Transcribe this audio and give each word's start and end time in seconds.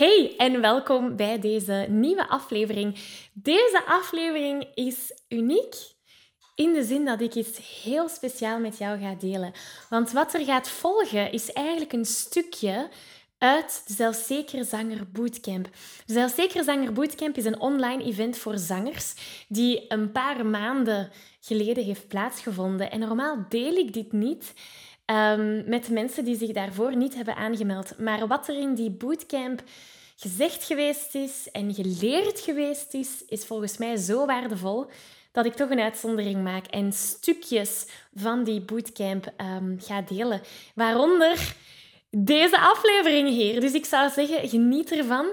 Hey 0.00 0.34
en 0.36 0.60
welkom 0.60 1.16
bij 1.16 1.38
deze 1.38 1.86
nieuwe 1.88 2.28
aflevering. 2.28 2.98
Deze 3.32 3.82
aflevering 3.86 4.66
is 4.74 5.12
uniek 5.28 5.74
in 6.54 6.72
de 6.72 6.84
zin 6.84 7.04
dat 7.04 7.20
ik 7.20 7.34
iets 7.34 7.82
heel 7.82 8.08
speciaal 8.08 8.58
met 8.58 8.78
jou 8.78 9.00
ga 9.00 9.14
delen. 9.14 9.52
Want 9.88 10.12
wat 10.12 10.34
er 10.34 10.44
gaat 10.44 10.68
volgen 10.68 11.32
is 11.32 11.52
eigenlijk 11.52 11.92
een 11.92 12.04
stukje 12.04 12.88
uit 13.38 13.82
de 13.86 13.92
Zelfzekere 13.92 14.64
Zanger 14.64 15.10
Bootcamp. 15.12 15.68
De 16.06 16.62
Zanger 16.64 16.92
Bootcamp 16.92 17.36
is 17.36 17.44
een 17.44 17.60
online 17.60 18.04
event 18.04 18.38
voor 18.38 18.58
zangers 18.58 19.14
die 19.48 19.84
een 19.88 20.12
paar 20.12 20.46
maanden 20.46 21.10
geleden 21.40 21.84
heeft 21.84 22.08
plaatsgevonden. 22.08 22.90
En 22.90 23.00
normaal 23.00 23.44
deel 23.48 23.74
ik 23.74 23.92
dit 23.92 24.12
niet 24.12 24.52
um, 25.10 25.62
met 25.66 25.88
mensen 25.88 26.24
die 26.24 26.36
zich 26.36 26.52
daarvoor 26.52 26.96
niet 26.96 27.14
hebben 27.14 27.36
aangemeld. 27.36 27.98
Maar 27.98 28.26
wat 28.26 28.48
er 28.48 28.58
in 28.58 28.74
die 28.74 28.90
bootcamp 28.90 29.62
gezegd 30.16 30.64
geweest 30.64 31.14
is 31.14 31.48
en 31.52 31.74
geleerd 31.74 32.40
geweest 32.40 32.94
is, 32.94 33.24
is 33.28 33.44
volgens 33.44 33.76
mij 33.76 33.96
zo 33.96 34.26
waardevol 34.26 34.86
dat 35.32 35.44
ik 35.44 35.54
toch 35.54 35.70
een 35.70 35.80
uitzondering 35.80 36.42
maak 36.42 36.66
en 36.66 36.92
stukjes 36.92 37.86
van 38.14 38.44
die 38.44 38.60
bootcamp 38.60 39.32
um, 39.36 39.76
ga 39.80 40.02
delen. 40.02 40.40
Waaronder 40.74 41.54
deze 42.10 42.58
aflevering 42.58 43.28
hier. 43.28 43.60
Dus 43.60 43.72
ik 43.72 43.84
zou 43.84 44.10
zeggen, 44.10 44.48
geniet 44.48 44.92
ervan. 44.92 45.26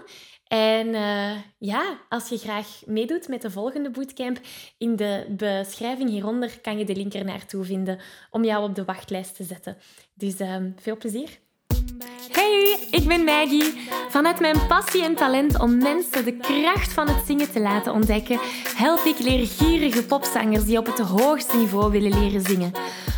En 0.48 0.88
uh, 0.88 1.32
ja, 1.58 2.00
als 2.10 2.30
je 2.30 2.38
graag 2.38 2.68
meedoet 2.86 3.28
met 3.28 3.42
de 3.42 3.52
volgende 3.52 3.90
bootcamp, 3.90 4.40
in 4.78 4.96
de 4.96 5.26
beschrijving 5.30 6.10
hieronder 6.10 6.60
kan 6.62 6.78
je 6.78 6.86
de 6.86 6.96
link 6.96 7.14
er 7.14 7.26
naartoe 7.26 7.64
vinden 7.64 8.00
om 8.32 8.44
jou 8.44 8.64
op 8.64 8.76
de 8.76 8.86
wachtlijst 8.86 9.36
te 9.36 9.44
zetten. 9.44 9.78
Dus 10.14 10.40
uh, 10.40 10.56
veel 10.80 10.98
plezier. 10.98 11.30
Hey, 12.32 12.88
ik 12.92 13.08
ben 13.08 13.24
Maggie. 13.24 13.74
Vanuit 14.10 14.40
mijn 14.40 14.68
passie 14.68 15.04
en 15.04 15.16
talent 15.16 15.60
om 15.60 15.78
mensen 15.78 16.26
de 16.26 16.38
kracht 16.38 16.94
van 16.94 17.08
het 17.08 17.26
zingen 17.26 17.52
te 17.52 17.60
laten 17.60 17.94
ontdekken, 17.94 18.40
help 18.76 19.06
ik 19.06 19.20
leergierige 19.20 20.06
popzangers 20.06 20.66
die 20.66 20.78
op 20.78 20.86
het 20.86 21.00
hoogste 21.00 21.58
niveau 21.58 21.92
willen 21.92 22.20
leren 22.20 22.42
zingen. 22.42 22.72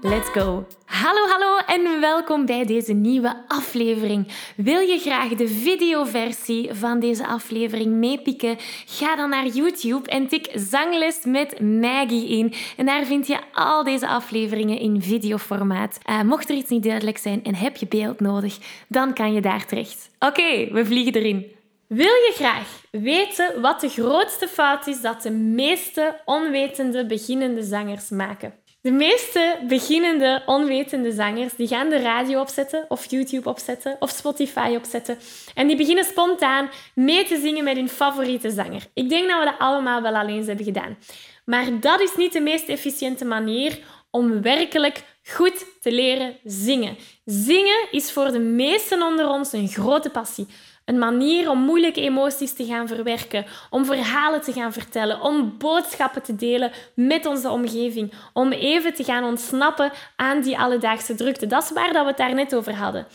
Let's 0.00 0.28
go! 0.28 0.66
Hallo, 0.84 1.26
hallo 1.26 1.58
en 1.66 2.00
welkom 2.00 2.46
bij 2.46 2.64
deze 2.64 2.92
nieuwe 2.92 3.44
aflevering. 3.48 4.28
Wil 4.56 4.80
je 4.80 4.98
graag 4.98 5.28
de 5.28 5.48
videoversie 5.48 6.74
van 6.74 7.00
deze 7.00 7.26
aflevering 7.26 7.94
meepikken? 7.94 8.56
Ga 8.86 9.16
dan 9.16 9.30
naar 9.30 9.46
YouTube 9.46 10.10
en 10.10 10.28
tik 10.28 10.50
Zangles 10.54 11.24
met 11.24 11.60
Maggie 11.60 12.28
in. 12.28 12.54
En 12.76 12.86
daar 12.86 13.04
vind 13.04 13.26
je 13.26 13.38
al 13.52 13.84
deze 13.84 14.08
afleveringen 14.08 14.78
in 14.78 15.02
videoformaat. 15.02 15.98
Uh, 16.08 16.22
mocht 16.22 16.48
er 16.48 16.56
iets 16.56 16.70
niet 16.70 16.82
duidelijk 16.82 17.18
zijn 17.18 17.44
en 17.44 17.54
heb 17.54 17.76
je 17.76 17.86
beeld 17.86 18.20
nodig, 18.20 18.58
dan 18.88 19.14
kan 19.14 19.32
je 19.32 19.40
daar 19.40 19.66
terecht. 19.66 20.10
Oké, 20.18 20.72
we 20.72 20.84
vliegen 20.84 21.14
erin. 21.14 21.46
Wil 21.86 22.06
je 22.06 22.32
graag 22.34 22.82
weten 22.90 23.60
wat 23.60 23.80
de 23.80 23.88
grootste 23.88 24.48
fout 24.48 24.86
is 24.86 25.00
dat 25.00 25.22
de 25.22 25.30
meeste 25.30 26.20
onwetende 26.24 27.06
beginnende 27.06 27.62
zangers 27.62 28.08
maken? 28.08 28.54
De 28.80 28.90
meeste 28.90 29.58
beginnende 29.68 30.42
onwetende 30.46 31.12
zangers 31.12 31.54
die 31.54 31.68
gaan 31.68 31.88
de 31.88 32.00
radio 32.00 32.40
opzetten 32.40 32.84
of 32.88 33.10
YouTube 33.10 33.48
opzetten 33.48 33.96
of 33.98 34.10
Spotify 34.10 34.74
opzetten 34.76 35.18
en 35.54 35.66
die 35.66 35.76
beginnen 35.76 36.04
spontaan 36.04 36.70
mee 36.94 37.24
te 37.24 37.40
zingen 37.40 37.64
met 37.64 37.76
hun 37.76 37.88
favoriete 37.88 38.50
zanger. 38.50 38.86
Ik 38.94 39.08
denk 39.08 39.28
dat 39.28 39.38
we 39.38 39.44
dat 39.44 39.58
allemaal 39.58 40.02
wel 40.02 40.14
alleen 40.14 40.44
hebben 40.44 40.64
gedaan. 40.64 40.98
Maar 41.44 41.80
dat 41.80 42.00
is 42.00 42.16
niet 42.16 42.32
de 42.32 42.40
meest 42.40 42.68
efficiënte 42.68 43.24
manier 43.24 43.78
om 44.10 44.42
werkelijk 44.42 45.02
goed 45.24 45.64
te 45.80 45.92
leren 45.92 46.36
zingen. 46.44 46.96
Zingen 47.24 47.88
is 47.90 48.12
voor 48.12 48.32
de 48.32 48.38
meesten 48.38 49.02
onder 49.02 49.28
ons 49.28 49.52
een 49.52 49.68
grote 49.68 50.10
passie. 50.10 50.46
Een 50.88 50.98
manier 50.98 51.50
om 51.50 51.58
moeilijke 51.58 52.00
emoties 52.00 52.52
te 52.52 52.64
gaan 52.64 52.88
verwerken, 52.88 53.46
om 53.70 53.84
verhalen 53.84 54.40
te 54.40 54.52
gaan 54.52 54.72
vertellen, 54.72 55.20
om 55.20 55.58
boodschappen 55.58 56.22
te 56.22 56.36
delen 56.36 56.72
met 56.94 57.26
onze 57.26 57.50
omgeving, 57.50 58.12
om 58.32 58.52
even 58.52 58.94
te 58.94 59.04
gaan 59.04 59.24
ontsnappen 59.24 59.92
aan 60.16 60.40
die 60.40 60.58
alledaagse 60.58 61.14
drukte. 61.14 61.46
Dat 61.46 61.62
is 61.62 61.70
waar 61.70 61.92
dat 61.92 62.02
we 62.02 62.08
het 62.08 62.16
daar 62.16 62.34
net 62.34 62.54
over 62.54 62.74
hadden. 62.74 63.06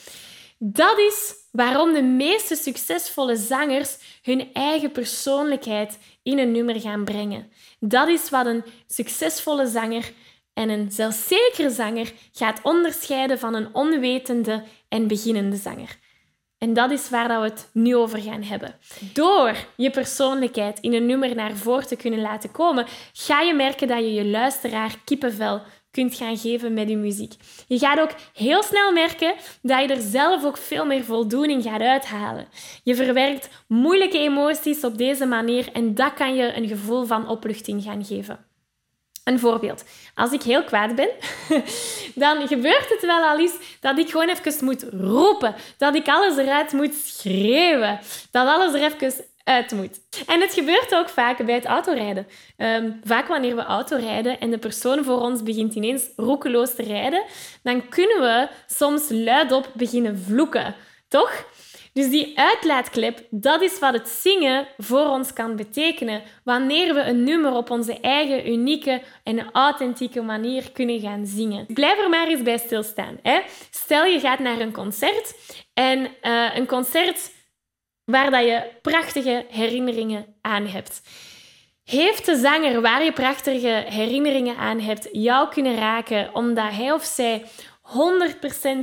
Dat 0.57 0.97
is 0.97 1.33
waarom 1.51 1.93
de 1.93 2.01
meeste 2.01 2.55
succesvolle 2.55 3.35
zangers 3.35 3.97
hun 4.21 4.49
eigen 4.53 4.91
persoonlijkheid 4.91 5.97
in 6.23 6.39
een 6.39 6.51
nummer 6.51 6.79
gaan 6.79 7.03
brengen. 7.03 7.51
Dat 7.79 8.07
is 8.07 8.29
wat 8.29 8.45
een 8.45 8.63
succesvolle 8.87 9.67
zanger 9.67 10.11
en 10.53 10.69
een 10.69 10.91
zelfzekere 10.91 11.69
zanger 11.69 12.13
gaat 12.31 12.59
onderscheiden 12.63 13.39
van 13.39 13.53
een 13.53 13.75
onwetende 13.75 14.63
en 14.89 15.07
beginnende 15.07 15.55
zanger. 15.57 16.01
En 16.63 16.73
dat 16.73 16.91
is 16.91 17.09
waar 17.09 17.27
we 17.27 17.45
het 17.45 17.69
nu 17.73 17.95
over 17.95 18.21
gaan 18.21 18.43
hebben. 18.43 18.75
Door 19.13 19.55
je 19.75 19.89
persoonlijkheid 19.89 20.79
in 20.79 20.93
een 20.93 21.05
nummer 21.05 21.35
naar 21.35 21.55
voren 21.55 21.87
te 21.87 21.95
kunnen 21.95 22.21
laten 22.21 22.51
komen, 22.51 22.85
ga 23.13 23.41
je 23.41 23.53
merken 23.53 23.87
dat 23.87 23.97
je 23.97 24.13
je 24.13 24.25
luisteraar 24.25 24.95
kippenvel 25.03 25.61
kunt 25.91 26.15
gaan 26.15 26.37
geven 26.37 26.73
met 26.73 26.89
je 26.89 26.97
muziek. 26.97 27.33
Je 27.67 27.77
gaat 27.77 27.99
ook 27.99 28.11
heel 28.33 28.63
snel 28.63 28.91
merken 28.91 29.33
dat 29.61 29.81
je 29.81 29.87
er 29.87 30.01
zelf 30.01 30.43
ook 30.43 30.57
veel 30.57 30.85
meer 30.85 31.03
voldoening 31.03 31.63
gaat 31.63 31.81
uithalen. 31.81 32.47
Je 32.83 32.95
verwerkt 32.95 33.49
moeilijke 33.67 34.17
emoties 34.17 34.83
op 34.83 34.97
deze 34.97 35.25
manier 35.25 35.69
en 35.73 35.95
dat 35.95 36.13
kan 36.13 36.35
je 36.35 36.55
een 36.55 36.67
gevoel 36.67 37.05
van 37.05 37.27
opluchting 37.27 37.83
gaan 37.83 38.05
geven. 38.05 38.52
Een 39.23 39.39
voorbeeld. 39.39 39.83
Als 40.15 40.31
ik 40.31 40.41
heel 40.41 40.63
kwaad 40.63 40.95
ben, 40.95 41.09
dan 42.15 42.47
gebeurt 42.47 42.89
het 42.89 43.05
wel 43.05 43.23
al 43.23 43.39
eens 43.39 43.53
dat 43.79 43.97
ik 43.97 44.09
gewoon 44.09 44.29
even 44.29 44.65
moet 44.65 44.85
roepen. 44.91 45.55
Dat 45.77 45.95
ik 45.95 46.07
alles 46.07 46.37
eruit 46.37 46.71
moet 46.71 46.93
schreeuwen. 46.93 47.99
Dat 48.31 48.47
alles 48.47 48.73
er 48.73 48.83
even 48.83 49.25
uit 49.43 49.71
moet. 49.71 49.99
En 50.27 50.41
het 50.41 50.53
gebeurt 50.53 50.95
ook 50.95 51.09
vaak 51.09 51.45
bij 51.45 51.55
het 51.55 51.65
autorijden. 51.65 52.27
Um, 52.57 52.99
vaak 53.03 53.27
wanneer 53.27 53.55
we 53.55 53.63
autorijden 53.63 54.39
en 54.39 54.51
de 54.51 54.57
persoon 54.57 55.03
voor 55.03 55.19
ons 55.19 55.43
begint 55.43 55.75
ineens 55.75 56.09
roekeloos 56.15 56.75
te 56.75 56.83
rijden, 56.83 57.23
dan 57.63 57.89
kunnen 57.89 58.21
we 58.21 58.47
soms 58.67 59.05
luidop 59.09 59.69
beginnen 59.73 60.19
vloeken. 60.19 60.75
Toch? 61.07 61.45
Dus 61.93 62.09
die 62.09 62.39
uitlaatklep, 62.39 63.27
dat 63.29 63.61
is 63.61 63.79
wat 63.79 63.93
het 63.93 64.07
zingen 64.07 64.67
voor 64.77 65.05
ons 65.05 65.33
kan 65.33 65.55
betekenen. 65.55 66.21
Wanneer 66.43 66.93
we 66.93 67.01
een 67.01 67.23
nummer 67.23 67.53
op 67.53 67.69
onze 67.69 67.99
eigen 67.99 68.51
unieke 68.51 69.01
en 69.23 69.51
authentieke 69.51 70.21
manier 70.21 70.71
kunnen 70.71 70.99
gaan 70.99 71.25
zingen. 71.25 71.65
Blijf 71.73 71.99
er 71.99 72.09
maar 72.09 72.27
eens 72.27 72.41
bij 72.41 72.57
stilstaan. 72.57 73.17
Hè? 73.21 73.41
Stel 73.71 74.05
je 74.05 74.19
gaat 74.19 74.39
naar 74.39 74.59
een 74.59 74.71
concert 74.71 75.35
en 75.73 75.99
uh, 75.99 76.55
een 76.55 76.67
concert 76.67 77.31
waar 78.05 78.31
dat 78.31 78.43
je 78.43 78.69
prachtige 78.81 79.45
herinneringen 79.49 80.25
aan 80.41 80.67
hebt. 80.67 81.01
Heeft 81.83 82.25
de 82.25 82.35
zanger 82.35 82.81
waar 82.81 83.03
je 83.03 83.13
prachtige 83.13 83.83
herinneringen 83.87 84.57
aan 84.57 84.79
hebt 84.79 85.09
jou 85.11 85.49
kunnen 85.49 85.75
raken 85.75 86.35
omdat 86.35 86.71
hij 86.71 86.91
of 86.91 87.03
zij 87.03 87.43
100% 87.83 87.91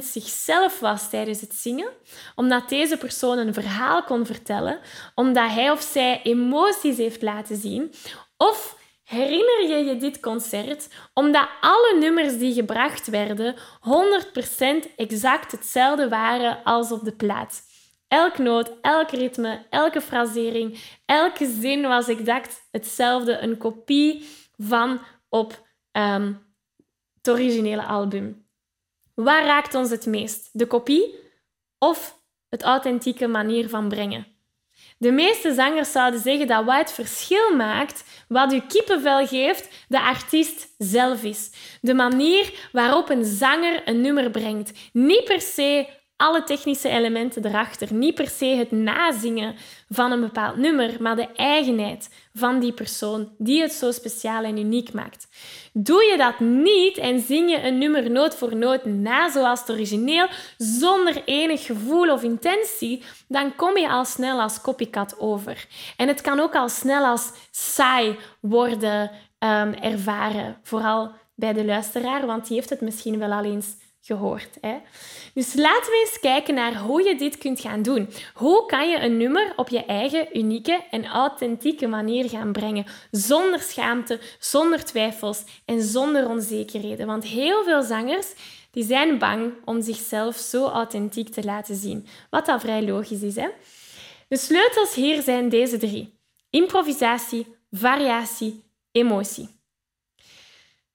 zichzelf 0.02 0.80
was 0.80 1.10
tijdens 1.10 1.40
het 1.40 1.54
zingen, 1.54 1.88
omdat 2.34 2.68
deze 2.68 2.96
persoon 2.96 3.38
een 3.38 3.54
verhaal 3.54 4.02
kon 4.02 4.26
vertellen, 4.26 4.80
omdat 5.14 5.50
hij 5.50 5.70
of 5.70 5.80
zij 5.80 6.20
emoties 6.22 6.96
heeft 6.96 7.22
laten 7.22 7.56
zien, 7.56 7.92
of 8.36 8.78
herinner 9.04 9.68
je 9.68 9.84
je 9.84 9.96
dit 9.96 10.20
concert 10.20 10.88
omdat 11.14 11.48
alle 11.60 11.96
nummers 11.98 12.38
die 12.38 12.54
gebracht 12.54 13.06
werden 13.08 13.56
100% 13.56 14.94
exact 14.96 15.52
hetzelfde 15.52 16.08
waren 16.08 16.64
als 16.64 16.92
op 16.92 17.04
de 17.04 17.12
plaat. 17.12 17.62
Elk 18.08 18.38
noot, 18.38 18.72
elk 18.80 19.10
ritme, 19.10 19.66
elke 19.70 20.00
frasering, 20.00 20.78
elke 21.06 21.46
zin 21.60 21.82
was 21.82 22.08
exact 22.08 22.68
hetzelfde, 22.70 23.38
een 23.38 23.56
kopie 23.56 24.28
van 24.56 25.00
op 25.28 25.66
um, 25.92 26.54
het 27.16 27.30
originele 27.30 27.84
album. 27.84 28.48
Waar 29.24 29.44
raakt 29.44 29.74
ons 29.74 29.90
het 29.90 30.06
meest? 30.06 30.48
De 30.52 30.66
kopie 30.66 31.14
of 31.78 32.18
het 32.48 32.62
authentieke 32.62 33.26
manier 33.26 33.68
van 33.68 33.88
brengen? 33.88 34.26
De 34.98 35.12
meeste 35.12 35.54
zangers 35.54 35.92
zouden 35.92 36.20
zeggen 36.20 36.46
dat 36.46 36.64
wat 36.64 36.78
het 36.78 36.92
verschil 36.92 37.56
maakt, 37.56 38.04
wat 38.28 38.52
u 38.52 38.60
kippenvel 38.60 39.26
geeft, 39.26 39.68
de 39.88 40.00
artiest 40.00 40.74
zelf 40.78 41.22
is. 41.22 41.50
De 41.80 41.94
manier 41.94 42.68
waarop 42.72 43.08
een 43.10 43.24
zanger 43.24 43.88
een 43.88 44.00
nummer 44.00 44.30
brengt. 44.30 44.72
Niet 44.92 45.24
per 45.24 45.40
se 45.40 45.88
alle 46.20 46.42
technische 46.44 46.88
elementen 46.88 47.46
erachter. 47.46 47.94
Niet 47.94 48.14
per 48.14 48.28
se 48.28 48.44
het 48.44 48.70
nazingen 48.70 49.54
van 49.88 50.12
een 50.12 50.20
bepaald 50.20 50.56
nummer, 50.56 50.96
maar 50.98 51.16
de 51.16 51.28
eigenheid 51.34 52.10
van 52.34 52.60
die 52.60 52.72
persoon 52.72 53.32
die 53.38 53.60
het 53.60 53.72
zo 53.72 53.90
speciaal 53.90 54.44
en 54.44 54.58
uniek 54.58 54.92
maakt. 54.92 55.28
Doe 55.72 56.04
je 56.04 56.16
dat 56.16 56.40
niet 56.40 56.96
en 56.96 57.20
zing 57.20 57.50
je 57.50 57.62
een 57.62 57.78
nummer 57.78 58.10
noot 58.10 58.34
voor 58.34 58.56
noot 58.56 58.84
na 58.84 59.30
zoals 59.30 59.60
het 59.60 59.70
origineel, 59.70 60.26
zonder 60.56 61.22
enig 61.24 61.66
gevoel 61.66 62.12
of 62.12 62.22
intentie, 62.22 63.02
dan 63.28 63.56
kom 63.56 63.78
je 63.78 63.88
al 63.88 64.04
snel 64.04 64.40
als 64.40 64.60
copycat 64.60 65.18
over. 65.18 65.66
En 65.96 66.08
het 66.08 66.20
kan 66.20 66.40
ook 66.40 66.54
al 66.54 66.68
snel 66.68 67.04
als 67.04 67.32
saai 67.50 68.16
worden 68.40 69.10
um, 69.38 69.74
ervaren, 69.74 70.58
vooral 70.62 71.12
bij 71.34 71.52
de 71.52 71.64
luisteraar, 71.64 72.26
want 72.26 72.46
die 72.46 72.56
heeft 72.56 72.70
het 72.70 72.80
misschien 72.80 73.18
wel 73.18 73.32
al 73.32 73.44
eens 73.44 73.76
gehoord. 74.00 74.58
Hè? 74.60 74.76
Dus 75.34 75.54
laten 75.54 75.90
we 75.90 76.06
eens 76.06 76.20
kijken 76.20 76.54
naar 76.54 76.76
hoe 76.76 77.02
je 77.02 77.16
dit 77.16 77.38
kunt 77.38 77.60
gaan 77.60 77.82
doen. 77.82 78.08
Hoe 78.34 78.66
kan 78.66 78.90
je 78.90 78.98
een 78.98 79.16
nummer 79.16 79.52
op 79.56 79.68
je 79.68 79.84
eigen 79.84 80.38
unieke 80.38 80.84
en 80.90 81.06
authentieke 81.06 81.86
manier 81.86 82.28
gaan 82.28 82.52
brengen, 82.52 82.86
zonder 83.10 83.60
schaamte, 83.60 84.20
zonder 84.38 84.84
twijfels 84.84 85.44
en 85.64 85.82
zonder 85.82 86.28
onzekerheden? 86.28 87.06
Want 87.06 87.24
heel 87.24 87.64
veel 87.64 87.82
zangers 87.82 88.26
die 88.70 88.84
zijn 88.84 89.18
bang 89.18 89.52
om 89.64 89.82
zichzelf 89.82 90.36
zo 90.36 90.66
authentiek 90.66 91.28
te 91.28 91.44
laten 91.44 91.76
zien, 91.76 92.06
wat 92.30 92.48
al 92.48 92.60
vrij 92.60 92.82
logisch 92.82 93.22
is. 93.22 93.36
Hè? 93.36 93.48
De 94.28 94.36
sleutels 94.36 94.94
hier 94.94 95.22
zijn 95.22 95.48
deze 95.48 95.78
drie: 95.78 96.18
improvisatie, 96.50 97.46
variatie, 97.70 98.62
emotie. 98.92 99.59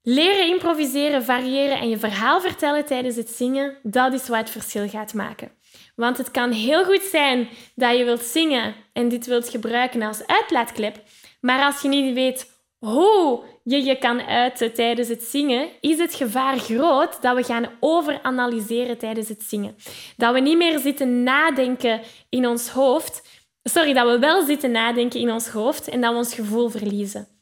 Leren 0.07 0.47
improviseren, 0.47 1.23
variëren 1.23 1.79
en 1.79 1.89
je 1.89 1.97
verhaal 1.97 2.41
vertellen 2.41 2.85
tijdens 2.85 3.15
het 3.15 3.29
zingen, 3.29 3.77
dat 3.83 4.13
is 4.13 4.27
wat 4.27 4.37
het 4.37 4.49
verschil 4.49 4.89
gaat 4.89 5.13
maken. 5.13 5.51
Want 5.95 6.17
het 6.17 6.31
kan 6.31 6.51
heel 6.51 6.83
goed 6.83 7.01
zijn 7.01 7.47
dat 7.75 7.97
je 7.97 8.03
wilt 8.03 8.21
zingen 8.21 8.75
en 8.93 9.09
dit 9.09 9.25
wilt 9.25 9.49
gebruiken 9.49 10.01
als 10.01 10.27
uitlaatklep, 10.27 11.03
maar 11.41 11.63
als 11.63 11.81
je 11.81 11.87
niet 11.87 12.13
weet 12.13 12.51
hoe 12.77 13.43
je 13.63 13.83
je 13.83 13.97
kan 13.97 14.21
uiten 14.21 14.73
tijdens 14.73 15.07
het 15.07 15.23
zingen, 15.23 15.67
is 15.81 15.97
het 15.97 16.13
gevaar 16.13 16.57
groot 16.57 17.21
dat 17.21 17.35
we 17.35 17.43
gaan 17.43 17.69
overanalyseren 17.79 18.97
tijdens 18.97 19.29
het 19.29 19.43
zingen. 19.43 19.75
Dat 20.17 20.33
we 20.33 20.39
niet 20.39 20.57
meer 20.57 20.79
zitten 20.79 21.23
nadenken 21.23 22.01
in 22.29 22.47
ons 22.47 22.69
hoofd. 22.69 23.43
Sorry, 23.63 23.93
dat 23.93 24.07
we 24.11 24.19
wel 24.19 24.45
zitten 24.45 24.71
nadenken 24.71 25.19
in 25.19 25.31
ons 25.31 25.47
hoofd 25.47 25.87
en 25.87 26.01
dat 26.01 26.11
we 26.11 26.17
ons 26.17 26.33
gevoel 26.33 26.69
verliezen. 26.69 27.34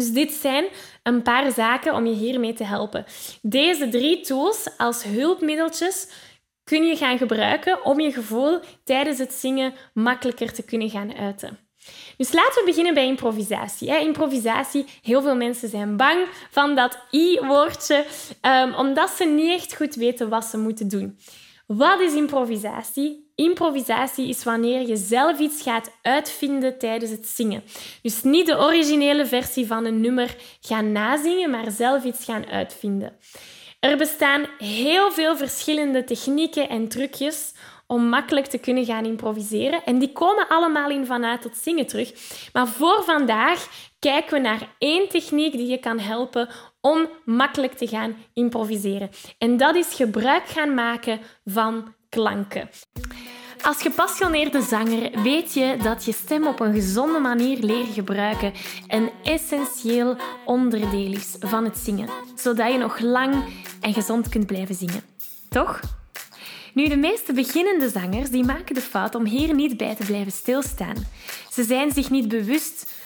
Dus 0.00 0.12
dit 0.12 0.32
zijn 0.32 0.64
een 1.02 1.22
paar 1.22 1.52
zaken 1.52 1.94
om 1.94 2.06
je 2.06 2.14
hiermee 2.14 2.52
te 2.52 2.64
helpen. 2.64 3.04
Deze 3.42 3.88
drie 3.88 4.20
tools 4.20 4.68
als 4.76 5.02
hulpmiddeltjes 5.02 6.08
kun 6.64 6.86
je 6.86 6.96
gaan 6.96 7.18
gebruiken 7.18 7.84
om 7.84 8.00
je 8.00 8.12
gevoel 8.12 8.60
tijdens 8.84 9.18
het 9.18 9.32
zingen 9.32 9.74
makkelijker 9.94 10.52
te 10.52 10.62
kunnen 10.62 10.90
gaan 10.90 11.14
uiten. 11.14 11.58
Dus 12.16 12.32
laten 12.32 12.54
we 12.54 12.62
beginnen 12.64 12.94
bij 12.94 13.06
improvisatie. 13.06 14.00
Improvisatie, 14.00 14.84
heel 15.02 15.22
veel 15.22 15.36
mensen 15.36 15.68
zijn 15.68 15.96
bang 15.96 16.26
van 16.50 16.74
dat 16.74 16.98
i-woordje, 17.10 18.04
um, 18.42 18.74
omdat 18.74 19.10
ze 19.10 19.24
niet 19.24 19.52
echt 19.52 19.76
goed 19.76 19.94
weten 19.94 20.28
wat 20.28 20.44
ze 20.44 20.58
moeten 20.58 20.88
doen. 20.88 21.18
Wat 21.76 22.00
is 22.00 22.14
improvisatie? 22.14 23.32
Improvisatie 23.34 24.28
is 24.28 24.44
wanneer 24.44 24.88
je 24.88 24.96
zelf 24.96 25.38
iets 25.38 25.62
gaat 25.62 25.90
uitvinden 26.02 26.78
tijdens 26.78 27.10
het 27.10 27.26
zingen. 27.26 27.62
Dus 28.02 28.22
niet 28.22 28.46
de 28.46 28.58
originele 28.58 29.26
versie 29.26 29.66
van 29.66 29.84
een 29.84 30.00
nummer 30.00 30.36
gaan 30.60 30.92
nazingen, 30.92 31.50
maar 31.50 31.70
zelf 31.70 32.04
iets 32.04 32.24
gaan 32.24 32.46
uitvinden. 32.46 33.16
Er 33.80 33.96
bestaan 33.96 34.46
heel 34.58 35.12
veel 35.12 35.36
verschillende 35.36 36.04
technieken 36.04 36.68
en 36.68 36.88
trucjes 36.88 37.52
om 37.86 38.08
makkelijk 38.08 38.46
te 38.46 38.58
kunnen 38.58 38.84
gaan 38.84 39.04
improviseren. 39.04 39.84
En 39.84 39.98
die 39.98 40.12
komen 40.12 40.48
allemaal 40.48 40.90
in 40.90 41.06
vanuit 41.06 41.42
tot 41.42 41.56
zingen 41.56 41.86
terug. 41.86 42.12
Maar 42.52 42.68
voor 42.68 43.02
vandaag 43.04 43.68
kijken 43.98 44.32
we 44.32 44.40
naar 44.40 44.68
één 44.78 45.08
techniek 45.08 45.52
die 45.52 45.66
je 45.66 45.78
kan 45.78 45.98
helpen 45.98 46.48
om 46.80 47.08
makkelijk 47.24 47.72
te 47.72 47.86
gaan 47.86 48.16
improviseren. 48.32 49.10
En 49.38 49.56
dat 49.56 49.76
is 49.76 49.94
gebruik 49.94 50.46
gaan 50.46 50.74
maken 50.74 51.20
van 51.44 51.94
klanken. 52.08 52.68
Als 53.62 53.82
gepassioneerde 53.82 54.62
zanger 54.62 55.22
weet 55.22 55.54
je 55.54 55.76
dat 55.82 56.04
je 56.04 56.12
stem 56.12 56.46
op 56.46 56.60
een 56.60 56.74
gezonde 56.74 57.18
manier 57.18 57.58
leren 57.58 57.92
gebruiken 57.92 58.52
een 58.88 59.10
essentieel 59.22 60.16
onderdeel 60.44 61.12
is 61.12 61.36
van 61.40 61.64
het 61.64 61.78
zingen, 61.78 62.08
zodat 62.34 62.72
je 62.72 62.78
nog 62.78 62.98
lang 62.98 63.44
en 63.80 63.92
gezond 63.92 64.28
kunt 64.28 64.46
blijven 64.46 64.74
zingen. 64.74 65.02
Toch? 65.48 65.80
Nu, 66.74 66.88
de 66.88 66.96
meeste 66.96 67.32
beginnende 67.32 67.88
zangers 67.88 68.30
die 68.30 68.44
maken 68.44 68.74
de 68.74 68.80
fout 68.80 69.14
om 69.14 69.24
hier 69.24 69.54
niet 69.54 69.76
bij 69.76 69.94
te 69.94 70.04
blijven 70.04 70.32
stilstaan. 70.32 71.06
Ze 71.50 71.62
zijn 71.62 71.92
zich 71.92 72.10
niet 72.10 72.28
bewust 72.28 72.92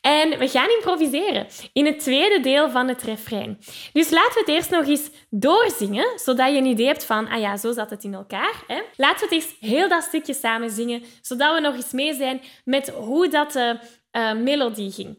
En 0.00 0.38
we 0.38 0.48
gaan 0.48 0.68
improviseren 0.68 1.46
in 1.72 1.86
het 1.86 1.98
tweede 1.98 2.40
deel 2.40 2.70
van 2.70 2.88
het 2.88 3.02
refrein. 3.02 3.58
Dus 3.92 4.10
laten 4.10 4.34
we 4.34 4.40
het 4.40 4.48
eerst 4.48 4.70
nog 4.70 4.86
eens 4.86 5.10
doorzingen, 5.30 6.18
zodat 6.18 6.50
je 6.50 6.56
een 6.56 6.66
idee 6.66 6.86
hebt 6.86 7.04
van, 7.04 7.28
ah 7.28 7.40
ja, 7.40 7.56
zo 7.56 7.72
zat 7.72 7.90
het 7.90 8.04
in 8.04 8.14
elkaar. 8.14 8.62
Hè? 8.66 8.82
Laten 8.96 9.28
we 9.28 9.34
het 9.34 9.44
eens 9.44 9.56
heel 9.60 9.88
dat 9.88 10.02
stukje 10.02 10.34
samen 10.34 10.70
zingen, 10.70 11.02
zodat 11.20 11.54
we 11.54 11.60
nog 11.60 11.74
eens 11.74 11.92
mee 11.92 12.14
zijn 12.14 12.40
met 12.64 12.88
hoe 12.88 13.28
dat 13.28 13.52
de 13.52 13.78
uh, 14.12 14.32
melodie 14.32 14.92
ging. 14.92 15.18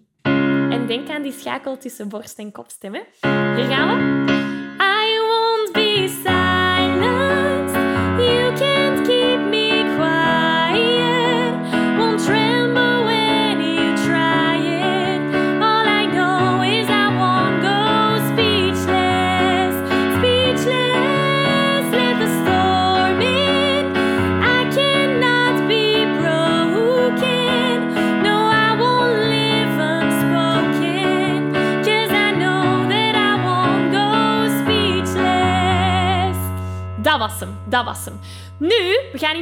En 0.72 0.88
denk 0.88 1.10
aan 1.10 1.22
die 1.22 1.34
schakel 1.40 1.78
tussen 1.78 2.10
borst 2.10 2.38
en 2.38 2.52
kopstem. 2.52 2.94
Hier 2.94 3.66
gaan 3.66 4.26
we. 4.26 4.37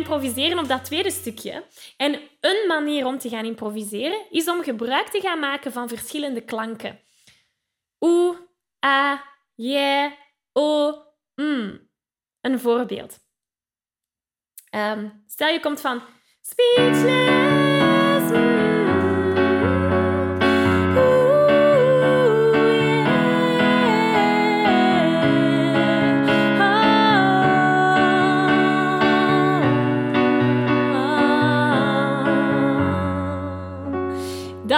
Improviseren 0.06 0.60
op 0.60 0.68
dat 0.68 0.86
tweede 0.86 1.12
stukje. 1.12 1.66
En 1.98 2.14
een 2.40 2.68
manier 2.68 3.06
om 3.06 3.18
te 3.18 3.30
gaan 3.30 3.46
improviseren 3.46 4.26
is 4.30 4.50
om 4.50 4.64
gebruik 4.64 5.08
te 5.08 5.20
gaan 5.20 5.40
maken 5.40 5.72
van 5.72 5.88
verschillende 5.88 6.42
klanken. 6.42 7.00
Oe, 8.00 8.48
a, 8.86 9.24
je, 9.56 10.16
o, 10.54 10.94
mm. 11.36 11.90
Een 12.42 12.60
voorbeeld. 12.60 13.20
Ehm, 14.70 15.10
stel 15.28 15.48
je 15.48 15.60
komt 15.60 15.82
van 15.82 16.02
Speechless. 16.42 17.55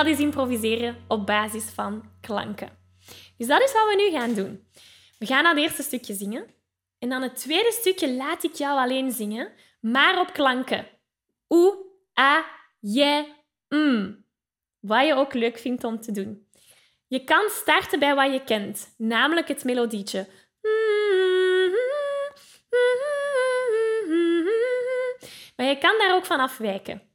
Is 0.08 0.20
improviseren 0.20 0.98
op 1.08 1.26
basis 1.26 1.64
van 1.64 2.10
klanken. 2.22 2.78
Dus 3.38 3.48
dat 3.48 3.62
is 3.62 3.72
wat 3.72 3.88
we 3.88 3.96
nu 3.96 4.18
gaan 4.18 4.34
doen. 4.34 4.68
We 5.20 5.26
gaan 5.26 5.44
naar 5.44 5.54
het 5.54 5.64
eerste 5.64 5.84
stukje 5.84 6.14
zingen. 6.14 6.46
En 7.00 7.10
dan 7.10 7.22
het 7.22 7.36
tweede 7.36 7.72
stukje 7.72 8.14
laat 8.14 8.44
ik 8.44 8.54
jou 8.54 8.80
alleen 8.80 9.12
zingen, 9.12 9.52
maar 9.82 10.20
op 10.20 10.34
klanken. 10.34 10.88
Oe, 11.50 11.78
a, 12.20 12.46
je, 12.80 13.34
mm. 13.70 14.26
Wat 14.80 15.06
je 15.06 15.14
ook 15.14 15.34
leuk 15.34 15.58
vindt 15.58 15.84
om 15.84 16.02
te 16.02 16.12
doen. 16.12 16.48
Je 17.08 17.24
kan 17.24 17.50
starten 17.50 18.00
bij 18.00 18.16
wat 18.16 18.34
je 18.34 18.44
kent, 18.44 18.94
namelijk 18.98 19.48
het 19.48 19.64
melodietje. 19.64 20.28
Maar 25.56 25.66
je 25.66 25.78
kan 25.80 25.98
daar 25.98 26.16
ook 26.16 26.26
van 26.26 26.40
afwijken. 26.40 27.07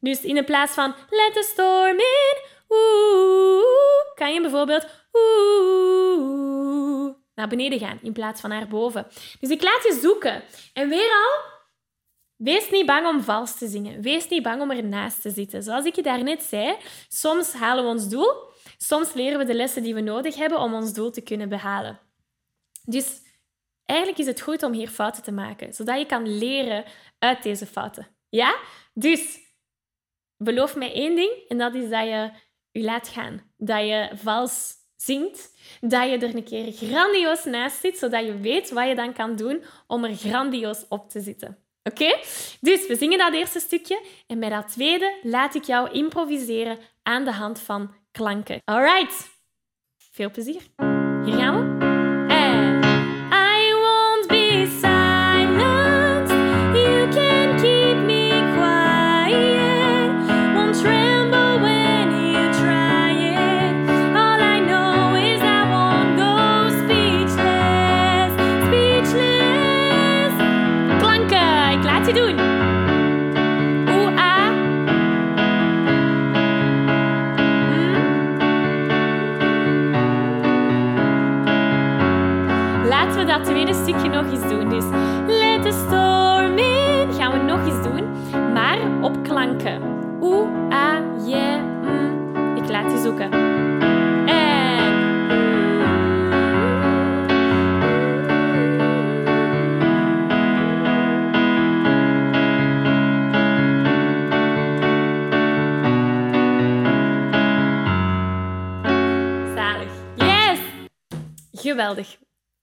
Dus 0.00 0.20
in 0.20 0.44
plaats 0.44 0.72
van 0.72 0.94
let 1.10 1.32
the 1.32 1.48
storm 1.52 1.98
in, 1.98 2.36
oeh, 2.68 4.14
kan 4.14 4.34
je 4.34 4.40
bijvoorbeeld 4.40 4.86
oeh 5.12 6.70
naar 7.40 7.48
beneden 7.48 7.78
gaan 7.78 7.98
in 8.02 8.12
plaats 8.12 8.40
van 8.40 8.50
naar 8.50 8.68
boven. 8.68 9.06
Dus 9.40 9.50
ik 9.50 9.62
laat 9.62 9.82
je 9.82 9.98
zoeken. 10.02 10.42
En 10.72 10.88
weer 10.88 11.10
al, 11.10 11.42
wees 12.36 12.70
niet 12.70 12.86
bang 12.86 13.06
om 13.06 13.22
vals 13.22 13.58
te 13.58 13.68
zingen. 13.68 14.02
Wees 14.02 14.28
niet 14.28 14.42
bang 14.42 14.62
om 14.62 14.70
ernaast 14.70 15.22
te 15.22 15.30
zitten. 15.30 15.62
Zoals 15.62 15.84
ik 15.84 15.94
je 15.94 16.02
daarnet 16.02 16.42
zei, 16.42 16.76
soms 17.08 17.52
halen 17.52 17.84
we 17.84 17.90
ons 17.90 18.08
doel. 18.08 18.48
Soms 18.78 19.12
leren 19.12 19.38
we 19.38 19.44
de 19.44 19.54
lessen 19.54 19.82
die 19.82 19.94
we 19.94 20.00
nodig 20.00 20.36
hebben 20.36 20.58
om 20.58 20.74
ons 20.74 20.92
doel 20.92 21.10
te 21.10 21.20
kunnen 21.20 21.48
behalen. 21.48 22.00
Dus 22.84 23.20
eigenlijk 23.84 24.20
is 24.20 24.26
het 24.26 24.40
goed 24.40 24.62
om 24.62 24.72
hier 24.72 24.88
fouten 24.88 25.22
te 25.22 25.32
maken, 25.32 25.72
zodat 25.72 25.98
je 25.98 26.06
kan 26.06 26.38
leren 26.38 26.84
uit 27.18 27.42
deze 27.42 27.66
fouten. 27.66 28.08
Ja? 28.28 28.56
Dus 28.94 29.38
beloof 30.42 30.76
mij 30.76 30.92
één 30.92 31.16
ding, 31.16 31.32
en 31.48 31.58
dat 31.58 31.74
is 31.74 31.88
dat 31.88 32.04
je 32.04 32.30
je 32.70 32.82
laat 32.82 33.08
gaan. 33.08 33.42
Dat 33.56 33.80
je 33.80 34.10
vals 34.14 34.74
zingt, 34.96 35.52
dat 35.80 36.10
je 36.10 36.18
er 36.18 36.34
een 36.34 36.44
keer 36.44 36.72
grandioos 36.72 37.44
naast 37.44 37.80
zit, 37.80 37.98
zodat 37.98 38.24
je 38.24 38.38
weet 38.38 38.70
wat 38.70 38.88
je 38.88 38.94
dan 38.94 39.12
kan 39.12 39.36
doen 39.36 39.64
om 39.86 40.04
er 40.04 40.14
grandioos 40.14 40.84
op 40.88 41.10
te 41.10 41.20
zitten. 41.20 41.58
Oké? 41.82 42.16
Dus 42.60 42.86
we 42.86 42.96
zingen 42.98 43.18
dat 43.18 43.34
eerste 43.34 43.60
stukje 43.60 44.02
en 44.26 44.40
bij 44.40 44.48
dat 44.48 44.68
tweede 44.72 45.18
laat 45.22 45.54
ik 45.54 45.64
jou 45.64 45.90
improviseren 45.90 46.78
aan 47.02 47.24
de 47.24 47.32
hand 47.32 47.60
van 47.60 47.94
klanken. 48.12 48.60
Alright. 48.64 49.30
Veel 50.12 50.30
plezier. 50.30 50.62
Hier 51.24 51.36
gaan 51.36 51.78
we. 51.78 51.89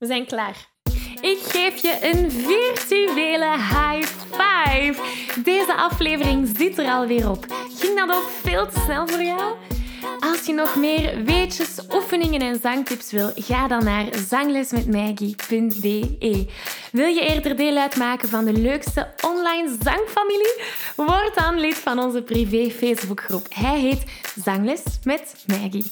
We 0.07 0.13
zijn 0.13 0.25
klaar. 0.25 0.67
Ik 1.21 1.37
geef 1.41 1.81
je 1.81 1.97
een 2.01 2.31
virtuele 2.31 3.51
high 3.51 4.07
five. 4.31 4.95
Deze 5.43 5.75
aflevering 5.75 6.49
zit 6.57 6.77
er 6.77 6.85
alweer 6.85 7.29
op. 7.29 7.45
Ging 7.79 7.97
dat 7.97 8.15
ook 8.15 8.29
veel 8.43 8.67
te 8.67 8.79
snel 8.85 9.07
voor 9.07 9.23
jou? 9.23 9.55
Als 10.19 10.45
je 10.45 10.53
nog 10.53 10.75
meer 10.75 11.23
weetjes, 11.23 11.79
oefeningen 11.93 12.41
en 12.41 12.59
zangtips 12.61 13.11
wil, 13.11 13.31
ga 13.35 13.67
dan 13.67 13.83
naar 13.83 14.05
zanglesmetmaggie.be. 14.27 16.47
Wil 16.91 17.07
je 17.07 17.21
eerder 17.21 17.55
deel 17.55 17.77
uitmaken 17.77 18.29
van 18.29 18.45
de 18.45 18.53
leukste 18.53 19.13
online 19.21 19.75
zangfamilie? 19.83 20.61
Word 20.95 21.35
dan 21.35 21.59
lid 21.59 21.75
van 21.75 21.99
onze 21.99 22.21
privé 22.21 22.69
Facebookgroep. 22.69 23.45
Hij 23.49 23.79
heet 23.79 24.03
Zangles 24.43 24.83
met 25.03 25.35
Maggie. 25.47 25.91